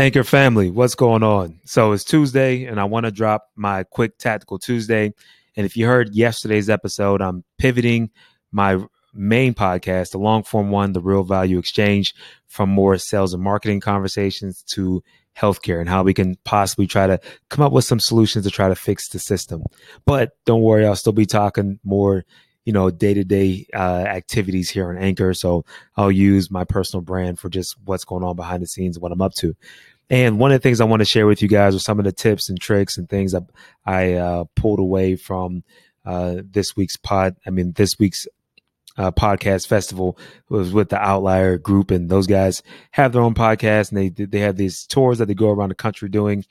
[0.00, 1.60] Anchor family, what's going on?
[1.66, 5.12] So it's Tuesday, and I want to drop my quick tactical Tuesday.
[5.56, 8.08] And if you heard yesterday's episode, I'm pivoting
[8.50, 8.82] my
[9.12, 12.14] main podcast, the long form one, the Real Value Exchange,
[12.46, 15.02] from more sales and marketing conversations to
[15.36, 17.20] healthcare and how we can possibly try to
[17.50, 19.62] come up with some solutions to try to fix the system.
[20.06, 22.24] But don't worry, I'll still be talking more
[22.64, 25.34] you know day to day activities here on Anchor.
[25.34, 25.64] So
[25.96, 29.22] I'll use my personal brand for just what's going on behind the scenes, what I'm
[29.22, 29.54] up to.
[30.10, 32.04] And one of the things I want to share with you guys are some of
[32.04, 33.44] the tips and tricks and things that
[33.86, 35.62] I uh, pulled away from
[36.04, 37.36] uh, this week's pod.
[37.46, 38.26] I mean, this week's
[38.98, 43.90] uh, podcast festival was with the Outlier Group, and those guys have their own podcast,
[43.92, 46.44] and they they have these tours that they go around the country doing,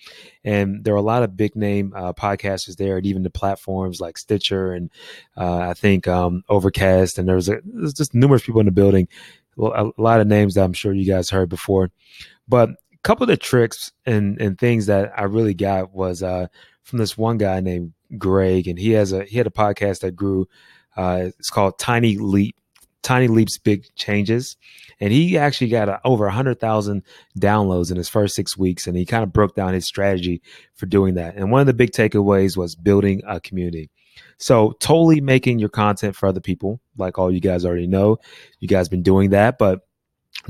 [0.43, 3.99] and there are a lot of big name uh, podcasters there, and even the platforms
[3.99, 4.89] like Stitcher and
[5.37, 9.09] uh, I think um, Overcast, and there's, a, there's just numerous people in the building,
[9.57, 11.91] a lot of names that I'm sure you guys heard before,
[12.47, 12.69] but
[13.03, 16.47] couple of the tricks and and things that I really got was uh,
[16.83, 20.15] from this one guy named Greg, and he has a he had a podcast that
[20.15, 20.47] grew.
[20.97, 22.55] Uh, it's called Tiny Leap,
[23.03, 24.57] Tiny Leaps, Big Changes,
[24.99, 27.03] and he actually got a, over hundred thousand
[27.39, 30.41] downloads in his first six weeks, and he kind of broke down his strategy
[30.73, 31.35] for doing that.
[31.35, 33.89] And one of the big takeaways was building a community.
[34.37, 38.17] So totally making your content for other people, like all you guys already know.
[38.59, 39.81] You guys been doing that, but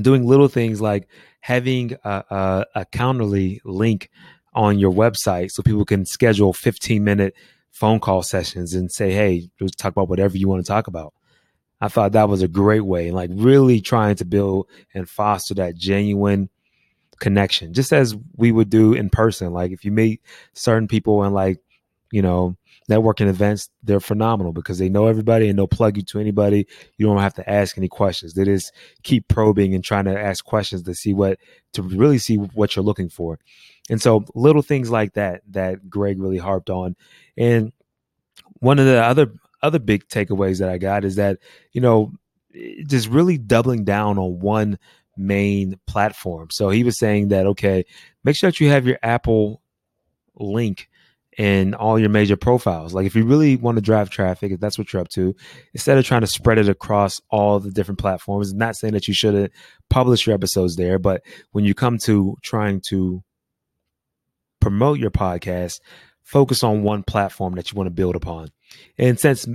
[0.02, 1.08] doing little things like
[1.40, 4.10] having a, a, a Calendly link
[4.54, 7.34] on your website so people can schedule 15 minute
[7.72, 11.14] phone call sessions and say, hey, let's talk about whatever you want to talk about.
[11.82, 15.78] I thought that was a great way, like really trying to build and foster that
[15.78, 16.50] genuine
[17.20, 19.54] connection, just as we would do in person.
[19.54, 20.22] Like if you meet
[20.54, 21.60] certain people and like,
[22.12, 22.58] you know,
[22.90, 26.68] networking events, they're phenomenal because they know everybody and they'll plug you to anybody.
[26.98, 28.34] You don't have to ask any questions.
[28.34, 28.74] They just
[29.04, 31.40] keep probing and trying to ask questions to see what,
[31.74, 33.40] to really see what you're looking for.
[33.90, 36.96] And so little things like that, that Greg really harped on.
[37.38, 37.72] And
[38.60, 41.38] one of the other, other big takeaways that I got is that,
[41.72, 42.12] you know,
[42.88, 44.80] just really doubling down on one
[45.16, 46.48] main platform.
[46.52, 47.86] So he was saying that, okay,
[48.24, 49.62] make sure that you have your Apple
[50.36, 50.89] link
[51.40, 52.94] in all your major profiles.
[52.94, 55.34] Like if you really want to drive traffic, if that's what you're up to,
[55.74, 59.14] instead of trying to spread it across all the different platforms, not saying that you
[59.14, 59.54] shouldn't
[59.90, 61.22] publish your episodes there, but
[61.54, 63.24] when you come to trying to
[64.60, 65.80] promote your podcast,
[66.24, 68.50] focus on one platform that you want to build upon.
[68.98, 69.48] And since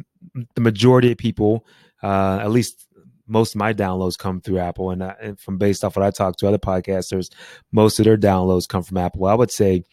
[0.55, 1.67] the majority of people,
[2.03, 2.89] uh, at least
[3.27, 6.11] most of my downloads come through Apple, and, uh, and from based off what I
[6.11, 7.31] talk to other podcasters,
[7.73, 9.27] most of their downloads come from Apple.
[9.27, 9.85] I would say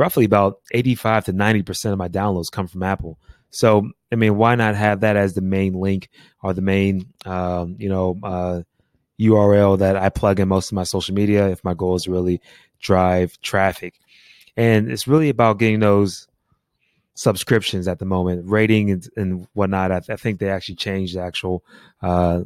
[0.00, 3.18] roughly about 85 to 90% of my downloads come from Apple.
[3.50, 6.08] So, I mean, why not have that as the main link
[6.42, 8.62] or the main, um, you know, uh,
[9.20, 12.40] URL that I plug in most of my social media if my goal is really
[12.80, 13.94] drive traffic.
[14.56, 16.26] And it's really about getting those
[17.14, 19.92] subscriptions at the moment, rating and, and whatnot.
[19.92, 21.62] I, I, think they actually changed the actual
[22.00, 22.42] uh,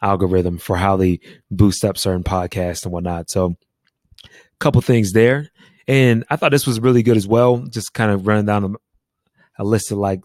[0.00, 1.20] algorithm for how they
[1.50, 3.28] boost up certain podcasts and whatnot.
[3.28, 3.56] So,
[4.24, 4.28] a
[4.58, 5.50] couple things there.
[5.86, 7.58] And I thought this was really good as well.
[7.58, 10.24] Just kind of running down a, a list of like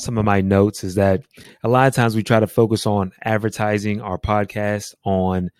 [0.00, 1.22] some of my notes is that
[1.62, 5.50] a lot of times we try to focus on advertising our podcast on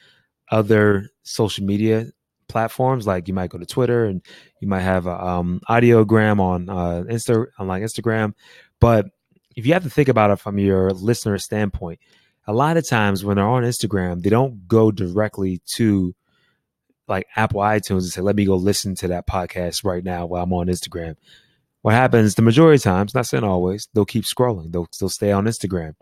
[0.50, 2.06] other social media
[2.48, 4.22] platforms like you might go to twitter and
[4.60, 8.32] you might have a um, audiogram on uh, Insta on like instagram
[8.80, 9.06] but
[9.54, 12.00] if you have to think about it from your listener standpoint
[12.46, 16.12] a lot of times when they're on instagram they don't go directly to
[17.10, 20.44] like Apple iTunes and say, let me go listen to that podcast right now while
[20.44, 21.16] I'm on Instagram.
[21.82, 24.70] What happens the majority of times, not saying always, they'll keep scrolling.
[24.72, 25.94] They'll still stay on Instagram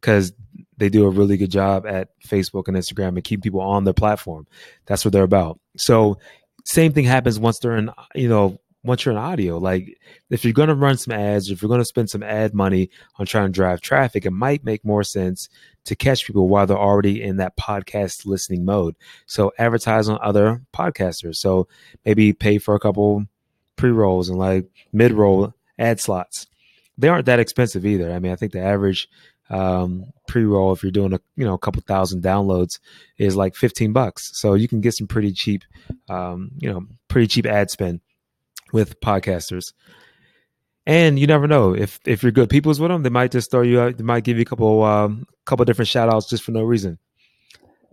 [0.00, 0.32] because
[0.76, 3.94] they do a really good job at Facebook and Instagram and keep people on their
[3.94, 4.46] platform.
[4.86, 5.58] That's what they're about.
[5.76, 6.18] So
[6.64, 9.58] same thing happens once they're in, you know, once you're in audio.
[9.58, 9.98] Like
[10.30, 12.90] if you're going to run some ads, if you're going to spend some ad money
[13.16, 15.48] on trying to drive traffic, it might make more sense
[15.84, 18.96] to catch people while they're already in that podcast listening mode.
[19.26, 21.36] So advertise on other podcasters.
[21.36, 21.68] So
[22.04, 23.26] maybe pay for a couple
[23.76, 26.46] pre rolls and like mid roll ad slots.
[26.98, 28.12] They aren't that expensive either.
[28.12, 29.08] I mean, I think the average
[29.48, 32.78] um, pre roll, if you're doing a you know a couple thousand downloads,
[33.18, 34.30] is like 15 bucks.
[34.34, 35.64] So you can get some pretty cheap,
[36.08, 38.00] um, you know, pretty cheap ad spend
[38.72, 39.72] with podcasters.
[40.86, 43.62] And you never know if if you're good peoples with them, they might just throw
[43.62, 43.98] you out.
[43.98, 46.98] They might give you a couple um, couple different shout outs just for no reason.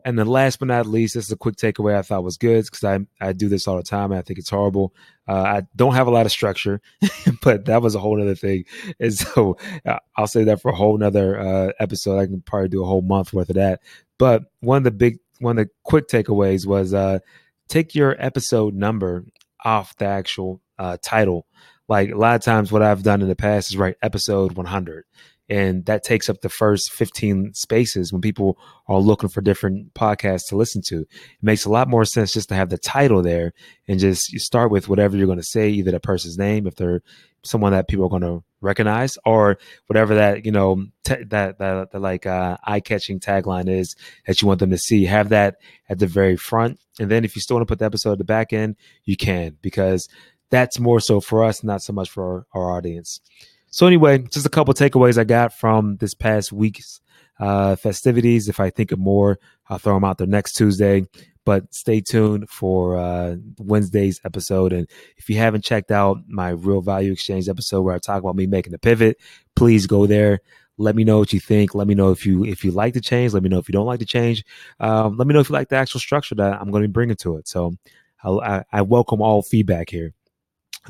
[0.05, 2.63] And then last but not least, this is a quick takeaway I thought was good
[2.63, 4.13] because I, I do this all the time.
[4.13, 4.93] I think it's horrible.
[5.27, 6.79] Uh, I don't have a lot of structure,
[7.41, 8.63] but that was a whole other thing.
[9.01, 12.19] And so uh, I'll say that for a whole nother uh, episode.
[12.19, 13.81] I can probably do a whole month worth of that.
[14.17, 17.19] But one of the big, one of the quick takeaways was uh,
[17.67, 19.25] take your episode number
[19.65, 21.47] off the actual uh, title.
[21.87, 25.05] Like a lot of times, what I've done in the past is write episode 100
[25.49, 28.57] and that takes up the first 15 spaces when people
[28.87, 31.01] are looking for different podcasts to listen to.
[31.01, 31.07] It
[31.41, 33.53] makes a lot more sense just to have the title there
[33.87, 37.01] and just start with whatever you're going to say, either the person's name, if they're
[37.43, 41.89] someone that people are going to recognize, or whatever that you know t- that that
[41.93, 43.95] like uh, eye-catching tagline is
[44.25, 45.05] that you want them to see.
[45.05, 45.57] Have that
[45.87, 48.17] at the very front, and then if you still want to put the episode at
[48.17, 48.75] the back end,
[49.05, 50.09] you can because
[50.49, 53.21] that's more so for us, not so much for our, our audience.
[53.69, 57.01] So anyway, just a couple takeaways I got from this past week's
[57.39, 58.49] uh, festivities.
[58.49, 59.39] If I think of more,
[59.69, 61.05] I'll throw them out there next Tuesday.
[61.45, 64.73] But stay tuned for uh, Wednesday's episode.
[64.73, 68.35] And if you haven't checked out my Real Value Exchange episode where I talk about
[68.35, 69.17] me making a pivot,
[69.55, 70.39] please go there.
[70.77, 71.73] Let me know what you think.
[71.73, 73.33] Let me know if you if you like the change.
[73.33, 74.43] Let me know if you don't like the change.
[74.79, 76.91] Um, let me know if you like the actual structure that I'm going to be
[76.91, 77.47] bringing to it.
[77.47, 77.75] So
[78.23, 80.13] I, I welcome all feedback here.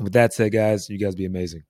[0.00, 1.62] With that said, guys, you guys be amazing.